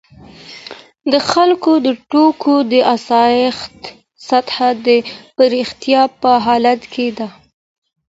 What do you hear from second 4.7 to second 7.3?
د پراختیا په حال کې ده.